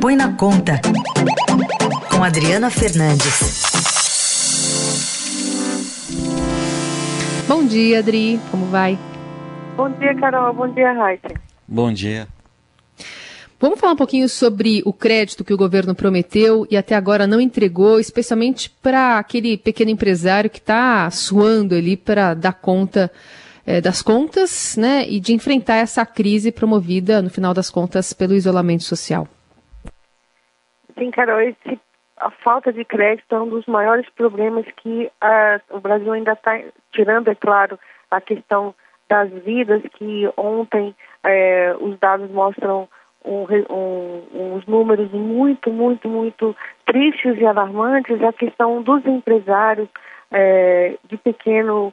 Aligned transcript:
Põe 0.00 0.16
na 0.16 0.34
Conta, 0.34 0.80
com 2.10 2.24
Adriana 2.24 2.70
Fernandes. 2.70 3.62
Bom 7.46 7.66
dia, 7.66 7.98
Adri. 7.98 8.40
Como 8.50 8.64
vai? 8.64 8.98
Bom 9.76 9.90
dia, 9.90 10.14
Carol. 10.14 10.54
Bom 10.54 10.68
dia, 10.72 10.90
Raíssa. 10.94 11.34
Bom 11.68 11.92
dia. 11.92 12.26
Vamos 13.60 13.78
falar 13.78 13.92
um 13.92 13.96
pouquinho 13.96 14.26
sobre 14.26 14.80
o 14.86 14.92
crédito 14.92 15.44
que 15.44 15.52
o 15.52 15.58
governo 15.58 15.94
prometeu 15.94 16.66
e 16.70 16.78
até 16.78 16.94
agora 16.94 17.26
não 17.26 17.38
entregou, 17.38 18.00
especialmente 18.00 18.70
para 18.70 19.18
aquele 19.18 19.58
pequeno 19.58 19.90
empresário 19.90 20.48
que 20.48 20.60
está 20.60 21.10
suando 21.10 21.74
ali 21.74 21.94
para 21.94 22.32
dar 22.32 22.54
conta 22.54 23.12
é, 23.66 23.82
das 23.82 24.00
contas 24.00 24.78
né, 24.78 25.06
e 25.06 25.20
de 25.20 25.34
enfrentar 25.34 25.76
essa 25.76 26.06
crise 26.06 26.50
promovida, 26.50 27.20
no 27.20 27.28
final 27.28 27.52
das 27.52 27.68
contas, 27.68 28.14
pelo 28.14 28.32
isolamento 28.32 28.84
social. 28.84 29.28
Carol, 31.10 31.40
esse, 31.40 31.80
a 32.18 32.30
falta 32.30 32.72
de 32.72 32.84
crédito 32.84 33.34
é 33.34 33.40
um 33.40 33.48
dos 33.48 33.64
maiores 33.66 34.08
problemas 34.10 34.66
que 34.76 35.10
o 35.70 35.80
Brasil 35.80 36.12
ainda 36.12 36.32
está 36.32 36.60
tirando, 36.92 37.28
é 37.28 37.34
claro, 37.34 37.78
a 38.10 38.20
questão 38.20 38.74
das 39.08 39.30
vidas, 39.30 39.82
que 39.94 40.30
ontem 40.36 40.94
é, 41.24 41.74
os 41.80 41.98
dados 41.98 42.30
mostram 42.30 42.88
um, 43.24 43.46
um, 43.70 44.54
uns 44.54 44.66
números 44.66 45.10
muito, 45.12 45.70
muito, 45.70 46.08
muito 46.08 46.56
tristes 46.86 47.38
e 47.38 47.46
alarmantes, 47.46 48.22
a 48.22 48.32
questão 48.32 48.82
dos 48.82 49.04
empresários 49.06 49.88
é, 50.30 50.96
de 51.08 51.16
pequeno, 51.16 51.92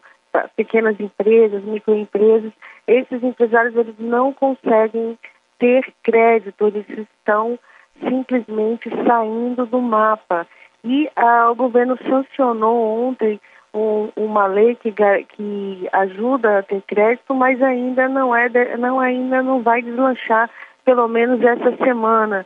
pequenas 0.56 1.00
empresas, 1.00 1.64
microempresas, 1.64 2.52
esses 2.88 3.24
empresários 3.24 3.76
eles 3.76 3.96
não 3.98 4.32
conseguem 4.32 5.18
ter 5.60 5.92
crédito, 6.04 6.68
eles 6.68 6.86
estão 6.90 7.58
simplesmente 8.00 8.90
saindo 9.06 9.66
do 9.66 9.82
mapa. 9.82 10.48
E 10.84 11.09
ah, 11.16 11.50
o 11.52 11.56
governo 11.56 11.98
sancionou 12.08 13.08
ontem 13.08 13.40
um, 13.73 14.09
uma 14.16 14.48
lei 14.48 14.76
que, 14.76 14.92
que 14.92 15.90
ajuda 15.92 16.59
a 16.59 16.64
ter 16.64 16.81
crédito, 16.84 17.34
mas 17.34 17.62
ainda 17.62 18.08
não 18.08 18.36
é 18.36 18.50
não 18.78 19.00
ainda 19.00 19.42
não 19.42 19.62
vai 19.62 19.81
deslanchar 19.81 20.50
pelo 20.86 21.08
menos 21.08 21.42
essa 21.42 21.75
semana. 21.78 22.45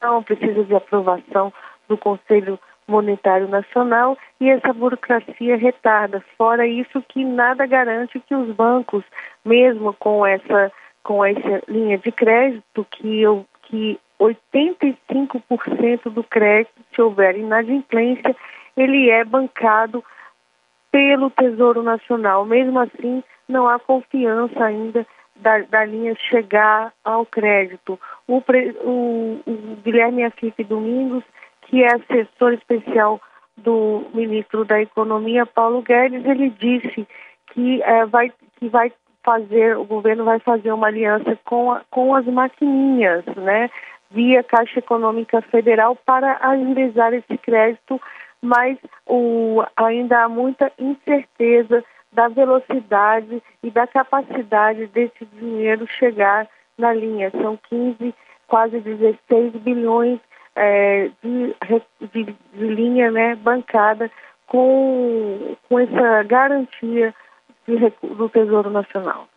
Não 0.00 0.22
precisa 0.22 0.62
de 0.64 0.74
aprovação 0.74 1.52
do 1.88 1.98
Conselho 1.98 2.58
Monetário 2.86 3.48
Nacional 3.48 4.16
e 4.40 4.48
essa 4.48 4.72
burocracia 4.72 5.56
retarda. 5.56 6.24
Fora 6.36 6.66
isso 6.66 7.02
que 7.08 7.24
nada 7.24 7.66
garante 7.66 8.20
que 8.20 8.34
os 8.34 8.54
bancos, 8.54 9.04
mesmo 9.44 9.92
com 9.94 10.24
essa 10.24 10.72
com 11.08 11.24
essa 11.24 11.62
linha 11.66 11.96
de 11.96 12.12
crédito 12.12 12.86
que 12.90 13.22
eu 13.22 13.46
que 13.62 13.98
85% 14.20 16.10
do 16.10 16.22
crédito, 16.22 16.74
se 16.94 17.00
houver 17.00 17.34
inadimplência, 17.34 18.36
ele 18.76 19.08
é 19.08 19.24
bancado 19.24 20.04
pelo 20.90 21.30
Tesouro 21.30 21.82
Nacional. 21.82 22.44
Mesmo 22.44 22.78
assim, 22.78 23.24
não 23.48 23.66
há 23.66 23.78
confiança 23.78 24.62
ainda 24.62 25.06
da, 25.36 25.60
da 25.60 25.82
linha 25.86 26.14
chegar 26.28 26.92
ao 27.02 27.24
crédito. 27.24 27.98
O, 28.26 28.42
o, 28.84 29.40
o 29.46 29.76
Guilherme 29.82 30.24
Afife 30.24 30.62
Domingos, 30.62 31.24
que 31.62 31.84
é 31.84 31.94
assessor 31.94 32.52
especial 32.52 33.18
do 33.56 34.04
ministro 34.12 34.62
da 34.62 34.82
Economia, 34.82 35.46
Paulo 35.46 35.80
Guedes, 35.80 36.24
ele 36.26 36.50
disse 36.50 37.08
que, 37.52 37.82
é, 37.82 38.04
vai, 38.04 38.30
que 38.58 38.68
vai 38.68 38.92
fazer, 39.28 39.76
o 39.76 39.84
governo 39.84 40.24
vai 40.24 40.38
fazer 40.38 40.72
uma 40.72 40.86
aliança 40.86 41.38
com, 41.44 41.70
a, 41.70 41.82
com 41.90 42.14
as 42.14 42.24
maquininhas, 42.24 43.22
né, 43.36 43.68
via 44.10 44.42
Caixa 44.42 44.78
Econômica 44.78 45.42
Federal 45.42 45.94
para 45.94 46.38
agilizar 46.40 47.12
esse 47.12 47.36
crédito, 47.36 48.00
mas 48.40 48.78
o, 49.06 49.62
ainda 49.76 50.24
há 50.24 50.28
muita 50.30 50.72
incerteza 50.78 51.84
da 52.10 52.28
velocidade 52.28 53.42
e 53.62 53.70
da 53.70 53.86
capacidade 53.86 54.86
desse 54.86 55.26
dinheiro 55.34 55.86
chegar 55.98 56.48
na 56.78 56.94
linha. 56.94 57.30
São 57.30 57.58
15, 57.68 58.14
quase 58.46 58.80
16 58.80 59.52
bilhões 59.56 60.18
é, 60.56 61.10
de, 61.22 61.54
de, 62.14 62.24
de, 62.54 62.66
linha 62.66 63.10
né, 63.10 63.34
bancada 63.34 64.10
com, 64.46 65.54
com 65.68 65.78
essa 65.78 66.22
garantia 66.22 67.14
do 68.02 68.28
Tesouro 68.28 68.70
Nacional. 68.70 69.28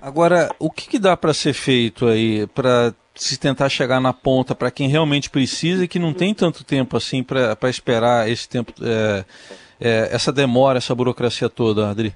Agora, 0.00 0.48
o 0.58 0.70
que, 0.70 0.88
que 0.88 0.98
dá 0.98 1.16
para 1.16 1.34
ser 1.34 1.52
feito 1.52 2.06
aí 2.06 2.46
para 2.48 2.94
se 3.14 3.38
tentar 3.38 3.68
chegar 3.68 4.00
na 4.00 4.12
ponta 4.12 4.54
para 4.54 4.70
quem 4.70 4.88
realmente 4.88 5.28
precisa 5.28 5.84
e 5.84 5.88
que 5.88 5.98
não 5.98 6.14
tem 6.14 6.32
tanto 6.32 6.64
tempo 6.64 6.96
assim 6.96 7.22
para 7.22 7.68
esperar 7.68 8.28
esse 8.28 8.48
tempo, 8.48 8.72
é, 8.80 9.24
é, 9.80 10.14
essa 10.14 10.32
demora, 10.32 10.78
essa 10.78 10.94
burocracia 10.94 11.48
toda, 11.48 11.90
Adri? 11.90 12.14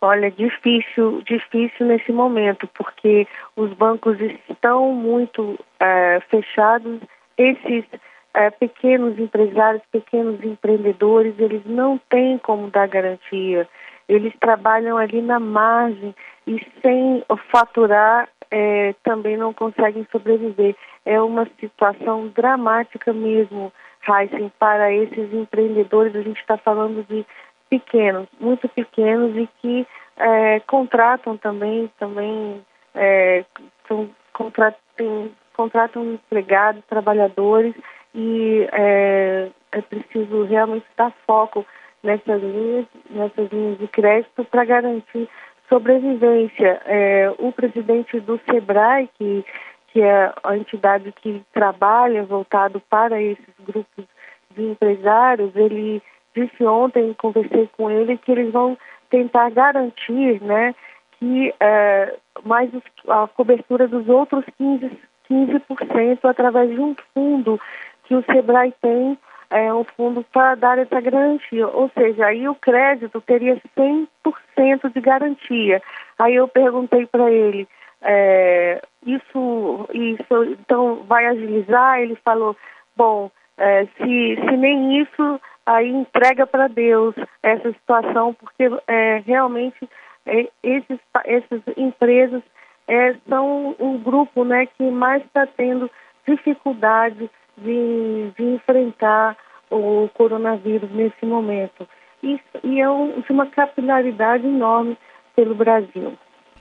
Olha, 0.00 0.30
difícil, 0.30 1.22
difícil 1.26 1.86
nesse 1.86 2.12
momento, 2.12 2.68
porque 2.74 3.26
os 3.56 3.72
bancos 3.72 4.16
estão 4.48 4.92
muito 4.92 5.58
é, 5.80 6.20
fechados. 6.30 7.00
Esses 7.36 7.84
é, 8.34 8.50
pequenos 8.50 9.18
empresários, 9.18 9.82
pequenos 9.92 10.42
empreendedores, 10.42 11.34
eles 11.38 11.62
não 11.64 11.98
têm 12.08 12.36
como 12.38 12.68
dar 12.68 12.88
garantia. 12.88 13.68
Eles 14.08 14.34
trabalham 14.38 14.98
ali 14.98 15.22
na 15.22 15.38
margem 15.38 16.14
e 16.46 16.60
sem 16.82 17.24
faturar 17.50 18.28
é, 18.50 18.94
também 19.02 19.36
não 19.36 19.52
conseguem 19.52 20.06
sobreviver. 20.10 20.76
É 21.06 21.20
uma 21.20 21.46
situação 21.60 22.28
dramática 22.28 23.12
mesmo, 23.12 23.72
Heisen, 24.06 24.52
para 24.58 24.92
esses 24.92 25.32
empreendedores. 25.32 26.14
A 26.14 26.22
gente 26.22 26.40
está 26.40 26.56
falando 26.58 27.06
de 27.08 27.24
pequenos, 27.70 28.28
muito 28.38 28.68
pequenos 28.68 29.36
e 29.36 29.48
que 29.60 29.86
é, 30.16 30.60
contratam 30.60 31.36
também, 31.36 31.90
também 31.98 32.62
é, 32.94 33.44
são, 33.88 34.10
contratam, 34.32 35.30
contratam 35.56 36.14
empregados, 36.14 36.84
trabalhadores 36.88 37.74
e 38.14 38.68
é, 38.72 39.50
é 39.72 39.80
preciso 39.82 40.44
realmente 40.44 40.86
dar 40.96 41.12
foco 41.26 41.66
nessas 42.02 42.40
linhas, 42.40 42.86
nessas 43.10 43.50
linhas 43.50 43.78
de 43.78 43.88
crédito 43.88 44.44
para 44.44 44.64
garantir 44.64 45.28
sobrevivência. 45.68 46.80
É, 46.84 47.32
o 47.38 47.50
presidente 47.50 48.20
do 48.20 48.40
SEBRAE, 48.48 49.08
que, 49.18 49.44
que 49.88 50.00
é 50.00 50.32
a 50.44 50.56
entidade 50.56 51.12
que 51.12 51.42
trabalha 51.52 52.22
voltado 52.24 52.80
para 52.88 53.20
esses 53.20 53.54
grupos 53.66 54.04
de 54.50 54.62
empresários, 54.62 55.50
ele 55.56 56.00
disse 56.36 56.64
ontem, 56.64 57.14
conversei 57.14 57.68
com 57.76 57.90
ele, 57.90 58.18
que 58.18 58.30
eles 58.30 58.52
vão 58.52 58.76
tentar 59.08 59.50
garantir 59.50 60.42
né, 60.42 60.74
que 61.18 61.54
é, 61.60 62.14
mais 62.44 62.70
a 63.08 63.28
cobertura 63.28 63.88
dos 63.88 64.08
outros 64.08 64.44
15%, 64.60 64.90
15% 65.30 66.18
através 66.24 66.70
de 66.70 66.78
um 66.78 66.94
fundo 67.14 67.58
que 68.04 68.14
o 68.14 68.24
SEBRAE 68.24 68.72
tem 68.80 69.18
é, 69.50 69.72
um 69.72 69.84
fundo 69.96 70.24
para 70.32 70.54
dar 70.54 70.78
essa 70.78 71.00
garantia, 71.00 71.66
ou 71.68 71.90
seja, 71.96 72.26
aí 72.26 72.48
o 72.48 72.54
crédito 72.54 73.20
teria 73.20 73.60
100% 73.76 74.92
de 74.92 75.00
garantia. 75.00 75.82
Aí 76.18 76.34
eu 76.34 76.48
perguntei 76.48 77.06
para 77.06 77.30
ele, 77.30 77.68
é, 78.02 78.82
isso, 79.06 79.88
isso 79.92 80.44
então 80.44 81.04
vai 81.06 81.26
agilizar? 81.26 82.00
Ele 82.00 82.16
falou, 82.24 82.56
bom, 82.96 83.30
é, 83.56 83.86
se, 83.96 84.36
se 84.36 84.56
nem 84.56 85.00
isso, 85.00 85.40
aí 85.64 85.88
entrega 85.88 86.46
para 86.46 86.68
Deus 86.68 87.14
essa 87.42 87.72
situação, 87.72 88.34
porque 88.34 88.64
é, 88.86 89.22
realmente 89.26 89.88
é, 90.26 90.48
esses, 90.62 90.98
essas 91.24 91.60
empresas 91.76 92.42
é, 92.88 93.14
são 93.28 93.74
um 93.78 93.98
grupo 93.98 94.44
né, 94.44 94.66
que 94.66 94.90
mais 94.90 95.22
está 95.24 95.46
tendo 95.46 95.90
dificuldade 96.26 97.30
de, 97.56 98.30
de 98.36 98.44
enfrentar 98.54 99.36
o 99.70 100.08
coronavírus 100.14 100.90
nesse 100.90 101.24
momento. 101.24 101.86
Isso, 102.22 102.42
e 102.62 102.80
é 102.80 102.90
um, 102.90 103.22
uma 103.28 103.46
capilaridade 103.46 104.46
enorme 104.46 104.96
pelo 105.36 105.54
Brasil. 105.54 106.12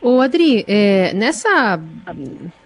Ô 0.02 0.20
Adri, 0.20 0.66
é, 0.68 1.14
nessa, 1.14 1.80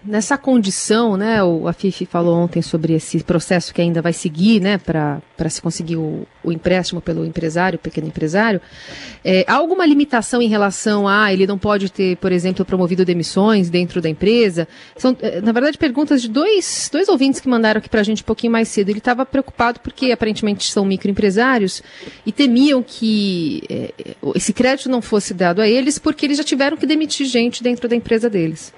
nessa 0.04 0.36
condição, 0.36 1.16
né, 1.16 1.40
o, 1.40 1.68
a 1.68 1.72
Fifi 1.72 2.04
falou 2.04 2.36
ontem 2.36 2.60
sobre 2.60 2.94
esse 2.94 3.22
processo 3.22 3.72
que 3.72 3.80
ainda 3.80 4.02
vai 4.02 4.12
seguir, 4.12 4.60
né, 4.60 4.76
para 4.76 5.48
se 5.48 5.62
conseguir 5.62 5.96
o, 5.96 6.26
o, 6.48 6.52
empréstimo 6.52 7.00
pelo 7.00 7.24
empresário, 7.24 7.78
pequeno 7.78 8.06
empresário, 8.06 8.60
é, 9.24 9.44
há 9.46 9.54
alguma 9.54 9.84
limitação 9.86 10.40
em 10.40 10.48
relação 10.48 11.06
a 11.06 11.32
ele 11.32 11.46
não 11.46 11.58
pode 11.58 11.90
ter, 11.92 12.16
por 12.16 12.32
exemplo, 12.32 12.64
promovido 12.64 13.04
demissões 13.04 13.70
dentro 13.70 14.00
da 14.00 14.08
empresa? 14.08 14.66
São, 14.96 15.16
é, 15.20 15.40
na 15.40 15.52
verdade, 15.52 15.78
perguntas 15.78 16.22
de 16.22 16.28
dois, 16.28 16.88
dois 16.92 17.08
ouvintes 17.08 17.40
que 17.40 17.48
mandaram 17.48 17.78
aqui 17.78 17.88
para 17.88 18.00
a 18.00 18.04
gente 18.04 18.22
um 18.22 18.26
pouquinho 18.26 18.52
mais 18.52 18.68
cedo. 18.68 18.88
Ele 18.90 18.98
estava 18.98 19.24
preocupado 19.24 19.80
porque 19.80 20.12
aparentemente 20.12 20.70
são 20.70 20.84
microempresários 20.84 21.82
e 22.24 22.32
temiam 22.32 22.82
que 22.82 23.62
é, 23.70 23.92
esse 24.34 24.52
crédito 24.52 24.88
não 24.88 25.02
fosse 25.02 25.34
dado 25.34 25.60
a 25.60 25.68
eles 25.68 25.98
porque 25.98 26.26
eles 26.26 26.38
já 26.38 26.44
tiveram 26.44 26.76
que 26.76 26.86
demitir 26.86 27.26
gente 27.26 27.62
dentro 27.62 27.88
da 27.88 27.96
empresa 27.96 28.28
deles. 28.28 28.74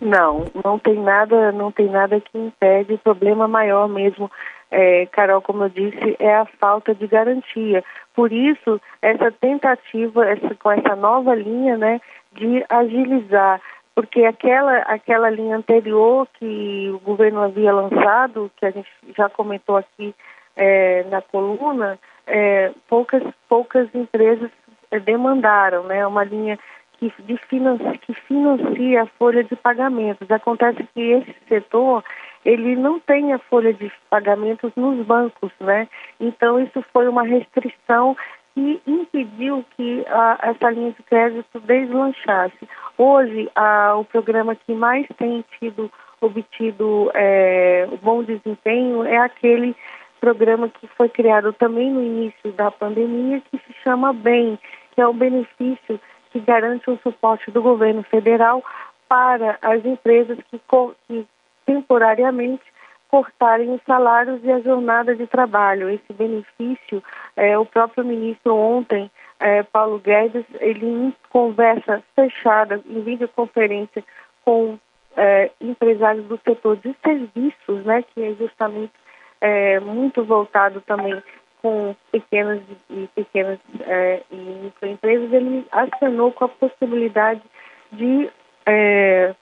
Não, 0.00 0.46
não 0.64 0.78
tem 0.78 0.94
nada, 0.94 1.50
não 1.50 1.72
tem 1.72 1.88
nada 1.88 2.20
que 2.20 2.38
impede. 2.38 2.94
O 2.94 2.98
problema 2.98 3.48
maior 3.48 3.88
mesmo, 3.88 4.30
é, 4.70 5.06
Carol, 5.06 5.40
como 5.40 5.64
eu 5.64 5.68
disse, 5.68 6.16
é 6.18 6.34
a 6.34 6.44
falta 6.44 6.94
de 6.94 7.06
garantia. 7.06 7.82
Por 8.14 8.32
isso, 8.32 8.80
essa 9.00 9.30
tentativa, 9.30 10.26
essa, 10.28 10.54
com 10.56 10.70
essa 10.70 10.94
nova 10.96 11.34
linha, 11.34 11.76
né, 11.76 12.00
de 12.32 12.64
agilizar, 12.68 13.60
porque 13.94 14.24
aquela, 14.24 14.78
aquela 14.82 15.30
linha 15.30 15.56
anterior 15.56 16.28
que 16.38 16.90
o 16.94 16.98
governo 17.00 17.42
havia 17.42 17.72
lançado, 17.72 18.50
que 18.56 18.66
a 18.66 18.70
gente 18.70 18.88
já 19.16 19.28
comentou 19.28 19.76
aqui 19.76 20.14
é, 20.56 21.04
na 21.04 21.22
coluna, 21.22 21.98
é, 22.26 22.72
poucas, 22.88 23.22
poucas 23.48 23.88
empresas 23.94 24.50
é, 24.90 25.00
demandaram, 25.00 25.84
né, 25.84 26.06
uma 26.06 26.24
linha 26.24 26.58
que, 26.98 27.12
de 27.20 27.36
financia, 27.48 27.98
que 27.98 28.12
financia 28.12 29.02
a 29.02 29.06
folha 29.06 29.42
de 29.44 29.56
pagamentos. 29.56 30.30
Acontece 30.30 30.86
que 30.94 31.00
esse 31.00 31.34
setor 31.48 32.04
ele 32.48 32.76
não 32.76 32.98
tem 32.98 33.34
a 33.34 33.38
folha 33.38 33.74
de 33.74 33.92
pagamentos 34.08 34.72
nos 34.74 35.04
bancos, 35.04 35.52
né? 35.60 35.86
Então 36.18 36.58
isso 36.58 36.82
foi 36.94 37.06
uma 37.06 37.22
restrição 37.22 38.16
que 38.54 38.80
impediu 38.86 39.62
que 39.76 40.02
a, 40.08 40.38
essa 40.44 40.70
linha 40.70 40.92
de 40.92 41.02
crédito 41.02 41.60
deslanchasse. 41.60 42.66
Hoje, 42.96 43.50
a, 43.54 43.94
o 43.96 44.04
programa 44.04 44.56
que 44.56 44.72
mais 44.72 45.06
tem 45.18 45.44
tido 45.58 45.90
obtido 46.22 47.10
é, 47.14 47.86
bom 48.02 48.22
desempenho 48.22 49.04
é 49.04 49.18
aquele 49.18 49.76
programa 50.18 50.70
que 50.70 50.86
foi 50.96 51.10
criado 51.10 51.52
também 51.52 51.90
no 51.90 52.02
início 52.02 52.50
da 52.52 52.70
pandemia, 52.70 53.42
que 53.50 53.58
se 53.58 53.74
chama 53.84 54.14
BEM, 54.14 54.58
que 54.94 55.02
é 55.02 55.06
o 55.06 55.12
benefício 55.12 56.00
que 56.30 56.40
garante 56.40 56.90
o 56.90 56.98
suporte 57.02 57.50
do 57.50 57.60
governo 57.60 58.02
federal 58.04 58.64
para 59.06 59.58
as 59.60 59.84
empresas 59.84 60.38
que, 60.50 60.58
que 61.06 61.26
temporariamente 61.68 62.64
cortarem 63.08 63.70
os 63.70 63.82
salários 63.86 64.42
e 64.42 64.50
a 64.50 64.60
jornada 64.60 65.14
de 65.14 65.26
trabalho. 65.26 65.90
Esse 65.90 66.12
benefício, 66.14 67.02
é, 67.36 67.58
o 67.58 67.66
próprio 67.66 68.04
ministro 68.04 68.54
ontem, 68.54 69.10
é, 69.38 69.62
Paulo 69.62 69.98
Guedes, 69.98 70.46
ele 70.60 70.86
em 70.86 71.14
conversa 71.28 72.02
fechada, 72.16 72.80
em 72.86 73.02
videoconferência 73.02 74.02
com 74.44 74.78
é, 75.14 75.50
empresários 75.60 76.24
do 76.24 76.40
setor 76.42 76.76
de 76.78 76.94
serviços, 77.04 77.84
né, 77.84 78.02
que 78.02 78.22
é 78.22 78.34
justamente 78.34 78.92
é, 79.40 79.78
muito 79.80 80.24
voltado 80.24 80.80
também 80.80 81.22
com 81.60 81.94
pequenas 82.10 82.62
e 82.88 83.08
pequenas 83.14 83.58
é, 83.80 84.22
e 84.30 84.36
microempresas, 84.36 85.32
ele 85.32 85.66
acenou 85.70 86.32
com 86.32 86.44
a 86.44 86.48
possibilidade 86.48 87.42
de 87.92 88.30
é, 88.66 89.34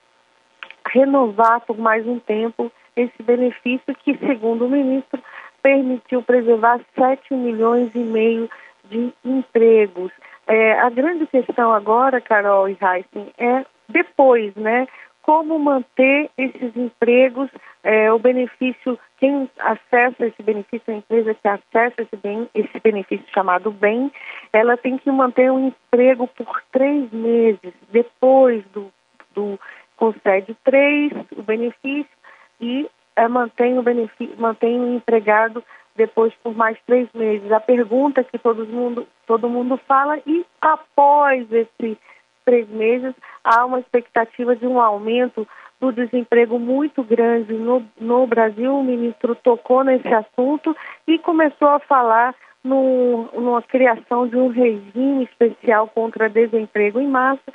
renovar 0.91 1.61
por 1.61 1.77
mais 1.77 2.05
um 2.07 2.19
tempo 2.19 2.71
esse 2.95 3.21
benefício 3.21 3.95
que, 4.03 4.17
segundo 4.17 4.65
o 4.65 4.69
ministro, 4.69 5.21
permitiu 5.61 6.21
preservar 6.23 6.79
7 6.97 7.33
milhões 7.33 7.93
e 7.93 7.99
meio 7.99 8.49
de 8.89 9.13
empregos. 9.23 10.11
É, 10.47 10.79
a 10.79 10.89
grande 10.89 11.27
questão 11.27 11.73
agora, 11.73 12.21
Carol 12.21 12.69
e 12.69 12.77
Heisen, 12.81 13.31
é 13.37 13.65
depois, 13.89 14.55
né? 14.55 14.87
como 15.27 15.59
manter 15.59 16.31
esses 16.37 16.73
empregos, 16.77 17.49
é, 17.83 18.09
o 18.13 18.17
benefício, 18.17 18.97
quem 19.17 19.49
acessa 19.59 20.25
esse 20.25 20.41
benefício, 20.41 20.93
a 20.93 20.97
empresa 20.97 21.33
que 21.33 21.47
acessa 21.49 22.01
esse, 22.01 22.15
bem, 22.15 22.49
esse 22.55 22.79
benefício 22.79 23.25
chamado 23.33 23.69
bem, 23.69 24.09
ela 24.53 24.77
tem 24.77 24.97
que 24.97 25.11
manter 25.11 25.51
um 25.51 25.67
emprego 25.67 26.27
por 26.27 26.63
três 26.71 27.11
meses, 27.11 27.73
depois 27.91 28.63
do, 28.67 28.89
do 29.35 29.59
concede 29.97 30.55
três, 30.63 31.11
o 31.35 31.41
benefício, 31.41 32.17
e 32.61 32.89
é, 33.15 33.27
mantém, 33.27 33.77
o 33.77 33.83
benefício, 33.83 34.35
mantém 34.37 34.79
o 34.79 34.95
empregado 34.95 35.63
depois 35.95 36.33
por 36.43 36.55
mais 36.55 36.77
três 36.85 37.09
meses. 37.13 37.51
A 37.51 37.59
pergunta 37.59 38.23
que 38.23 38.37
todo 38.37 38.65
mundo, 38.65 39.07
todo 39.25 39.49
mundo 39.49 39.77
fala, 39.87 40.19
e 40.25 40.45
após 40.61 41.51
esse 41.51 41.97
três 42.45 42.69
meses, 42.69 43.13
há 43.43 43.65
uma 43.65 43.79
expectativa 43.79 44.55
de 44.55 44.65
um 44.65 44.79
aumento 44.79 45.45
do 45.81 45.91
desemprego 45.91 46.57
muito 46.57 47.03
grande 47.03 47.53
no, 47.53 47.83
no 47.99 48.25
Brasil. 48.25 48.73
O 48.73 48.83
ministro 48.83 49.35
tocou 49.35 49.83
nesse 49.83 50.07
assunto 50.07 50.75
e 51.05 51.19
começou 51.19 51.67
a 51.67 51.79
falar 51.79 52.33
no, 52.63 53.29
numa 53.33 53.61
criação 53.61 54.27
de 54.27 54.37
um 54.37 54.47
regime 54.47 55.25
especial 55.25 55.87
contra 55.87 56.29
desemprego 56.29 57.01
em 57.01 57.07
massa 57.07 57.51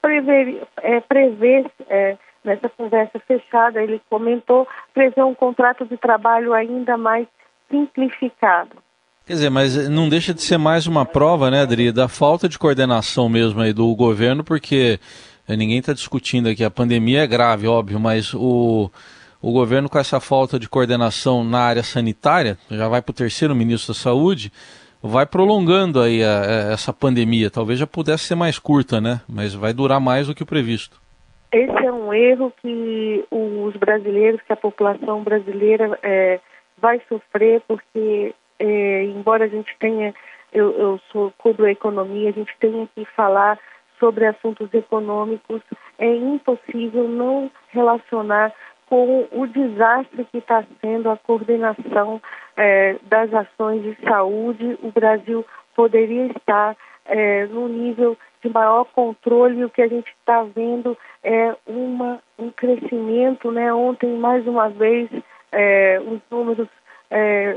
prevê, 0.00 0.62
é, 0.82 1.00
prevê 1.00 1.66
é, 1.88 2.16
nessa 2.44 2.68
conversa 2.68 3.18
fechada, 3.26 3.82
ele 3.82 4.00
comentou, 4.08 4.66
prevê 4.94 5.22
um 5.22 5.34
contrato 5.34 5.84
de 5.84 5.96
trabalho 5.96 6.52
ainda 6.52 6.96
mais 6.96 7.26
simplificado. 7.70 8.76
Quer 9.26 9.32
dizer, 9.32 9.50
mas 9.50 9.88
não 9.88 10.08
deixa 10.08 10.32
de 10.32 10.40
ser 10.40 10.56
mais 10.56 10.86
uma 10.86 11.04
prova, 11.04 11.50
né, 11.50 11.62
Adri, 11.62 11.90
da 11.90 12.06
falta 12.06 12.48
de 12.48 12.56
coordenação 12.56 13.28
mesmo 13.28 13.60
aí 13.60 13.72
do 13.72 13.92
governo, 13.96 14.44
porque 14.44 15.00
ninguém 15.48 15.78
está 15.78 15.92
discutindo 15.92 16.48
aqui, 16.48 16.62
a 16.62 16.70
pandemia 16.70 17.24
é 17.24 17.26
grave, 17.26 17.66
óbvio, 17.66 17.98
mas 17.98 18.32
o, 18.32 18.88
o 19.42 19.52
governo 19.52 19.88
com 19.88 19.98
essa 19.98 20.20
falta 20.20 20.60
de 20.60 20.68
coordenação 20.68 21.42
na 21.42 21.58
área 21.58 21.82
sanitária, 21.82 22.56
já 22.70 22.86
vai 22.86 23.02
para 23.02 23.10
o 23.10 23.14
terceiro 23.14 23.54
ministro 23.54 23.92
da 23.92 23.98
Saúde, 23.98 24.52
vai 25.02 25.26
prolongando 25.26 26.00
aí 26.00 26.22
a, 26.22 26.40
a, 26.40 26.72
essa 26.72 26.92
pandemia. 26.92 27.50
Talvez 27.50 27.78
já 27.78 27.86
pudesse 27.86 28.24
ser 28.24 28.34
mais 28.34 28.58
curta, 28.58 29.00
né? 29.00 29.20
Mas 29.28 29.54
vai 29.54 29.72
durar 29.72 30.00
mais 30.00 30.26
do 30.26 30.34
que 30.34 30.42
o 30.42 30.46
previsto. 30.46 31.00
Esse 31.52 31.86
é 31.86 31.92
um 31.92 32.12
erro 32.12 32.52
que 32.60 33.24
os 33.30 33.74
brasileiros, 33.76 34.40
que 34.42 34.52
a 34.52 34.56
população 34.56 35.22
brasileira 35.22 35.98
é, 36.02 36.40
vai 36.78 37.00
sofrer, 37.08 37.62
porque 37.66 38.34
é, 38.58 39.04
embora 39.04 39.44
a 39.44 39.48
gente 39.48 39.74
tenha, 39.78 40.14
eu, 40.52 40.72
eu 40.72 41.00
sou 41.12 41.32
cubro 41.38 41.66
a 41.66 41.70
economia, 41.70 42.30
a 42.30 42.32
gente 42.32 42.52
tenha 42.58 42.88
que 42.94 43.04
falar 43.16 43.58
sobre 43.98 44.26
assuntos 44.26 44.72
econômicos, 44.74 45.62
é 45.98 46.14
impossível 46.14 47.08
não 47.08 47.50
relacionar 47.70 48.52
com 48.88 49.26
o 49.32 49.46
desastre 49.46 50.26
que 50.30 50.38
está 50.38 50.64
sendo 50.80 51.10
a 51.10 51.16
coordenação 51.16 52.20
é, 52.56 52.96
das 53.02 53.32
ações 53.32 53.82
de 53.82 53.96
saúde. 54.02 54.78
O 54.82 54.90
Brasil 54.90 55.44
poderia 55.74 56.26
estar 56.26 56.76
é, 57.04 57.46
no 57.46 57.68
nível 57.68 58.16
de 58.42 58.48
maior 58.48 58.84
controle. 58.86 59.64
O 59.64 59.70
que 59.70 59.82
a 59.82 59.88
gente 59.88 60.08
está 60.18 60.42
vendo 60.42 60.96
é 61.22 61.54
uma, 61.66 62.20
um 62.38 62.50
crescimento. 62.50 63.50
Né? 63.50 63.72
Ontem, 63.72 64.16
mais 64.16 64.46
uma 64.46 64.68
vez, 64.68 65.08
é, 65.52 66.00
os 66.00 66.20
números 66.30 66.68
é, 67.10 67.56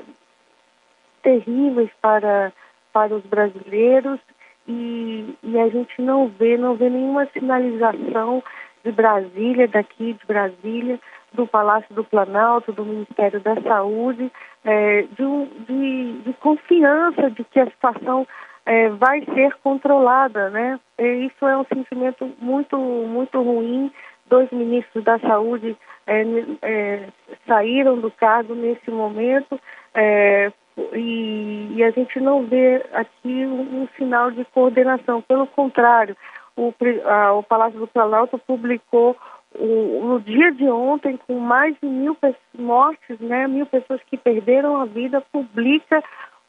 terríveis 1.22 1.90
para, 2.02 2.52
para 2.94 3.16
os 3.16 3.24
brasileiros 3.24 4.20
e, 4.68 5.36
e 5.44 5.60
a 5.60 5.68
gente 5.70 6.00
não 6.02 6.28
vê, 6.28 6.56
não 6.58 6.76
vê 6.76 6.90
nenhuma 6.90 7.26
sinalização 7.34 8.44
de 8.84 8.92
Brasília, 8.92 9.68
daqui 9.68 10.14
de 10.14 10.26
Brasília, 10.28 11.00
do 11.34 11.48
Palácio 11.48 11.94
do 11.94 12.04
Planalto, 12.04 12.72
do 12.72 12.86
Ministério 12.86 13.40
da 13.40 13.60
Saúde, 13.62 14.32
é, 14.64 15.02
de, 15.04 15.46
de, 15.66 16.22
de, 16.24 16.34
confiança 16.34 17.30
de 17.32 17.44
que 17.46 17.60
a 17.60 17.66
situação 17.66 18.28
é, 18.66 18.90
vai 18.90 19.24
ser 19.34 19.56
controlada, 19.64 20.50
né? 20.50 20.80
E 20.98 21.28
isso 21.28 21.46
é 21.48 21.58
um 21.58 21.66
sentimento 21.66 22.30
muito, 22.40 22.78
muito 22.78 23.42
ruim. 23.42 23.92
Dois 24.28 24.50
ministros 24.52 25.04
da 25.04 25.18
Saúde 25.20 25.76
é, 26.06 26.24
é 26.62 27.08
saíram 27.48 28.00
do 28.00 28.12
cargo 28.12 28.54
nesse 28.54 28.92
momento 28.92 29.60
é, 29.94 30.52
e, 30.94 31.74
e, 31.76 31.84
a 31.84 31.92
gente 31.92 32.20
não 32.20 32.46
vê 32.46 32.86
aqui 32.94 33.46
um, 33.46 33.84
um 33.84 33.88
sinal 33.98 34.32
de 34.32 34.46
coordenação. 34.46 35.22
Pelo 35.22 35.48
contrário, 35.48 36.16
o, 36.56 36.74
a, 37.06 37.34
o 37.34 37.44
Palácio 37.44 37.80
do 37.80 37.88
Planalto 37.88 38.38
publicou 38.38 39.16
no 39.58 40.20
dia 40.22 40.52
de 40.52 40.70
ontem, 40.70 41.18
com 41.28 41.40
mais 41.40 41.76
de 41.82 41.88
mil 41.88 42.16
mortes, 42.58 43.20
né, 43.20 43.48
mil 43.48 43.66
pessoas 43.66 44.02
que 44.04 44.18
perderam 44.18 44.80
a 44.80 44.86
vida, 44.86 45.22
publica 45.32 46.04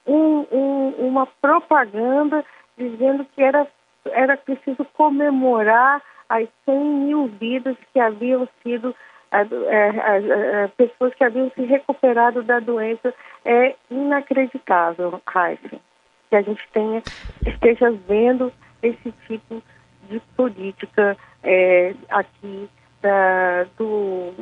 um, 0.07 0.47
um, 0.53 0.89
uma 0.99 1.27
propaganda 1.27 2.45
dizendo 2.77 3.25
que 3.35 3.43
era, 3.43 3.67
era 4.07 4.37
preciso 4.37 4.85
comemorar 4.95 6.03
as 6.29 6.49
100 6.65 6.85
mil 6.85 7.27
vidas 7.27 7.77
que 7.93 8.01
haviam 8.01 8.49
sido 8.63 8.95
é, 9.33 9.41
é, 9.41 10.69
pessoas 10.77 11.15
que 11.15 11.25
haviam 11.25 11.51
se 11.51 11.63
recuperado 11.63 12.43
da 12.43 12.61
doença. 12.61 13.15
É 13.45 13.75
inacreditável, 13.91 15.21
Raíssa, 15.27 15.81
que 16.29 16.37
a 16.37 16.43
gente 16.43 16.67
tenha, 16.73 17.03
esteja 17.47 17.91
vendo 17.91 18.53
esse 18.83 19.13
tipo 19.27 19.63
de 20.09 20.21
política 20.37 21.17
é, 21.43 21.95
aqui 22.11 22.69
da, 23.03 23.67
do, 23.79 24.33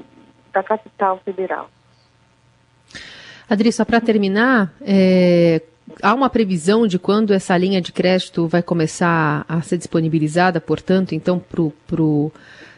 da 0.53 0.63
capital 0.63 1.19
federal. 1.25 1.71
Adri, 3.49 3.73
só 3.73 3.85
para 3.85 4.01
terminar, 4.01 4.73
é, 4.83 5.63
há 6.03 6.15
uma 6.15 6.29
previsão 6.29 6.87
de 6.87 6.99
quando 6.99 7.33
essa 7.33 7.57
linha 7.57 7.81
de 7.81 7.93
crédito 7.93 8.47
vai 8.47 8.63
começar 8.63 9.45
a 9.49 9.61
ser 9.63 9.79
disponibilizada, 9.79 10.61
portanto, 10.61 11.15
então, 11.15 11.39
para 11.39 12.03
o 12.03 12.33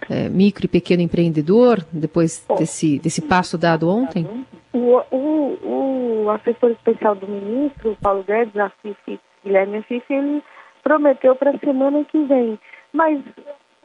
é, 0.09 0.29
micro 0.29 0.67
e 0.67 0.69
pequeno 0.69 1.03
empreendedor, 1.03 1.85
depois 1.93 2.47
desse, 2.57 2.99
desse 2.99 3.21
passo 3.21 3.59
dado 3.59 3.89
ontem? 3.89 4.27
O, 4.73 5.01
o, 5.11 6.25
o 6.25 6.31
assessor 6.31 6.71
especial 6.71 7.17
do 7.17 7.27
ministro, 7.27 7.97
Paulo 8.01 8.23
Guedes, 8.23 8.57
Afif, 8.57 9.21
Guilherme 9.45 9.79
Afif, 9.79 10.05
ele 10.09 10.43
prometeu 10.83 11.35
para 11.35 11.51
a 11.51 11.59
semana 11.59 12.05
que 12.05 12.25
vem. 12.25 12.59
Mas 12.93 13.21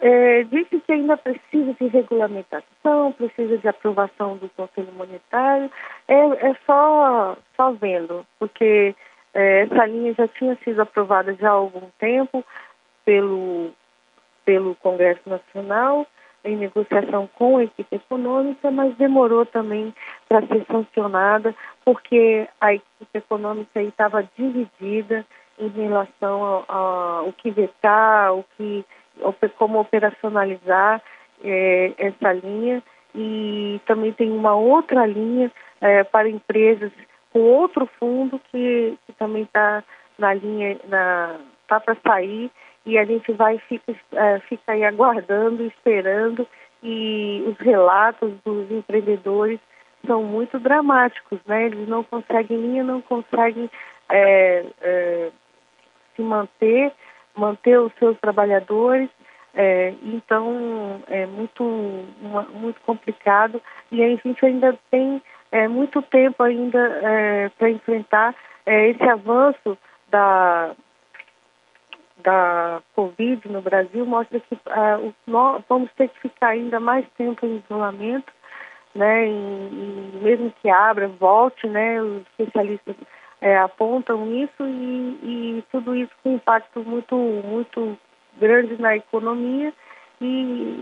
é, 0.02 0.44
disse 0.44 0.80
que 0.80 0.92
ainda 0.92 1.18
precisa 1.18 1.74
de 1.74 1.88
regulamentação, 1.88 3.12
precisa 3.14 3.58
de 3.58 3.68
aprovação 3.68 4.38
do 4.38 4.50
Conselho 4.50 4.92
Monetário. 4.94 5.72
É, 6.08 6.50
é 6.50 6.56
só, 6.66 7.38
só 7.56 7.72
vendo, 7.72 8.26
porque 8.38 8.96
é, 9.34 9.62
essa 9.62 9.86
linha 9.86 10.14
já 10.14 10.28
tinha 10.28 10.56
sido 10.64 10.82
aprovada 10.82 11.34
já 11.36 11.50
há 11.50 11.54
algum 11.54 11.90
tempo 12.00 12.44
pelo, 13.06 13.72
pelo 14.44 14.76
Congresso 14.76 15.30
Nacional, 15.30 16.06
em 16.44 16.56
negociação 16.56 17.28
com 17.36 17.58
a 17.58 17.64
equipe 17.64 17.96
econômica, 17.96 18.70
mas 18.70 18.96
demorou 18.98 19.46
também 19.46 19.94
para 20.30 20.46
ser 20.46 20.64
sancionada, 20.70 21.56
porque 21.84 22.48
a 22.62 22.74
equipe 22.74 23.18
econômica 23.18 23.82
estava 23.82 24.28
dividida 24.38 25.26
em 25.60 25.70
relação 25.70 26.66
ao, 26.68 27.32
que 27.34 27.52
vetar, 27.52 28.34
o 28.34 28.44
que 28.58 28.86
como 29.58 29.80
operacionalizar 29.80 31.02
é, 31.44 31.94
essa 31.98 32.34
linha. 32.34 32.84
E 33.14 33.80
também 33.86 34.12
tem 34.12 34.32
uma 34.32 34.56
outra 34.56 35.06
linha 35.06 35.52
é, 35.80 36.04
para 36.04 36.30
empresas 36.30 36.92
com 37.32 37.40
outro 37.40 37.88
fundo 38.00 38.40
que, 38.52 38.98
que 39.06 39.14
também 39.14 39.44
está 39.44 39.84
na 40.18 40.34
linha, 40.34 40.72
está 40.72 41.80
para 41.80 41.96
sair. 42.06 42.52
E 42.86 42.98
a 42.98 43.06
gente 43.06 43.32
vai 43.34 43.58
fica, 43.60 43.96
é, 44.14 44.40
fica 44.42 44.74
aí 44.74 44.84
aguardando, 44.84 45.64
esperando. 45.64 46.48
E 46.84 47.44
os 47.48 47.58
relatos 47.58 48.34
dos 48.44 48.70
empreendedores 48.70 49.60
são 50.06 50.24
muito 50.24 50.60
dramáticos, 50.60 51.40
né? 51.48 51.66
Eles 51.66 51.88
não 51.88 52.04
conseguem 52.04 52.58
linha, 52.58 52.84
não 52.84 53.02
conseguem 53.02 53.70
é, 54.10 54.66
é, 56.16 56.22
se 56.22 56.22
manter 56.22 56.94
manter 57.36 57.80
os 57.80 57.94
seus 57.96 58.18
trabalhadores. 58.20 59.10
É, 59.58 59.94
então 60.04 61.02
é 61.08 61.26
muito, 61.26 61.64
uma, 62.22 62.42
muito 62.44 62.80
complicado 62.82 63.62
e 63.90 64.04
a 64.04 64.08
gente 64.08 64.46
ainda 64.46 64.78
tem 64.92 65.22
é, 65.50 65.66
muito 65.68 66.02
tempo 66.02 66.44
ainda 66.44 66.78
é, 66.78 67.50
para 67.58 67.70
enfrentar 67.70 68.36
é, 68.66 68.90
esse 68.90 69.04
avanço 69.04 69.78
da, 70.10 70.76
da 72.18 72.82
Covid 72.96 73.48
no 73.50 73.62
Brasil 73.62 74.06
mostra 74.06 74.42
que 74.42 74.56
uh, 74.56 75.14
nós 75.26 75.64
vamos 75.70 75.90
ter 75.94 76.10
que 76.10 76.20
ficar 76.20 76.50
ainda 76.50 76.82
mais 76.82 77.06
tempo 77.18 77.46
em 77.46 77.64
isolamento, 77.64 78.34
né? 78.94 79.26
E, 79.26 79.32
e 79.32 80.20
mesmo 80.22 80.54
que 80.62 80.70
abra, 80.70 81.08
volte, 81.08 81.66
né? 81.68 82.02
Os 82.02 82.24
especialistas 82.24 82.96
é, 83.46 83.60
apontam 83.60 84.26
isso 84.34 84.64
e, 84.64 85.20
e, 85.22 85.64
tudo 85.72 85.96
isso 85.96 86.12
com 86.24 86.34
impacto 86.34 86.84
muito, 86.84 87.16
muito 87.16 87.96
grande 88.40 88.82
na 88.82 88.96
economia. 88.96 89.72
E, 90.20 90.26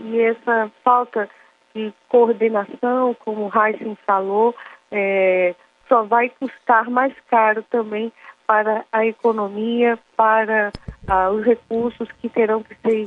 e 0.06 0.20
essa 0.22 0.70
falta 0.82 1.28
de 1.74 1.92
coordenação, 2.08 3.14
como 3.22 3.48
o 3.48 3.52
Heisen 3.54 3.98
falou, 4.06 4.54
é, 4.90 5.54
só 5.86 6.04
vai 6.04 6.30
custar 6.30 6.88
mais 6.88 7.12
caro 7.28 7.62
também 7.64 8.10
para 8.46 8.86
a 8.90 9.04
economia, 9.04 9.98
para 10.16 10.72
ah, 11.06 11.30
os 11.32 11.44
recursos 11.44 12.10
que 12.12 12.30
terão 12.30 12.62
que 12.62 12.74
ser 12.76 13.04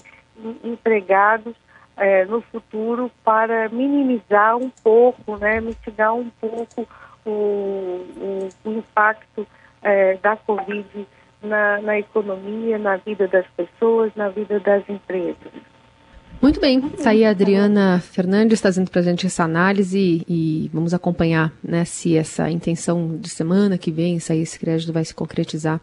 empregados 0.63 1.55
é, 1.95 2.25
no 2.25 2.41
futuro 2.41 3.09
para 3.23 3.69
minimizar 3.69 4.55
um 4.55 4.69
pouco, 4.69 5.35
né, 5.37 5.59
mitigar 5.59 6.13
um 6.13 6.29
pouco 6.29 6.87
o, 7.29 8.05
o, 8.17 8.49
o 8.65 8.71
impacto 8.71 9.45
é, 9.81 10.17
da 10.17 10.35
Covid 10.35 11.07
na, 11.41 11.81
na 11.81 11.99
economia, 11.99 12.77
na 12.77 12.97
vida 12.97 13.27
das 13.27 13.45
pessoas, 13.55 14.11
na 14.15 14.29
vida 14.29 14.59
das 14.59 14.87
empresas. 14.89 15.51
Muito 16.39 16.59
bem, 16.59 16.85
está 16.93 17.09
aí 17.09 17.25
a 17.25 17.31
Adriana 17.31 17.99
Fernandes 17.99 18.61
trazendo 18.61 18.91
para 18.91 19.01
a 19.01 19.03
gente 19.03 19.25
essa 19.25 19.43
análise 19.43 20.23
e 20.27 20.69
vamos 20.71 20.93
acompanhar 20.93 21.51
né, 21.63 21.83
se 21.83 22.15
essa 22.15 22.49
intenção 22.49 23.17
de 23.17 23.29
semana 23.29 23.75
que 23.77 23.91
vem, 23.91 24.19
se 24.19 24.35
esse 24.35 24.59
crédito 24.59 24.93
vai 24.93 25.03
se 25.03 25.15
concretizar. 25.15 25.81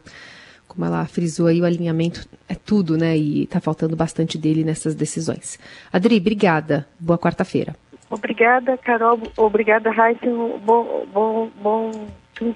Como 0.68 0.86
ela 0.86 1.04
frisou 1.06 1.48
aí, 1.48 1.60
o 1.60 1.64
alinhamento 1.64 2.26
é 2.48 2.54
tudo, 2.54 2.96
né? 2.96 3.16
E 3.16 3.44
está 3.44 3.60
faltando 3.60 3.94
bastante 3.94 4.36
dele 4.36 4.64
nessas 4.64 4.94
decisões. 4.94 5.58
Adri, 5.92 6.16
obrigada. 6.16 6.86
Boa 6.98 7.18
quarta-feira. 7.18 7.76
Obrigada, 8.14 8.78
Carol. 8.78 9.18
Obrigada, 9.37 9.90
Raíssa. 9.90 10.25
Bom, 10.64 11.04
bom, 11.12 11.50
bom 11.56 11.90
fim, 12.38 12.54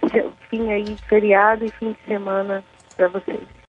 fim 0.49 0.71
aí, 0.71 0.97
feriado 1.09 1.65
e 1.65 1.71
fim 1.71 1.93
de 1.93 1.99
semana 2.07 2.63
para 2.97 3.09
vocês. 3.09 3.58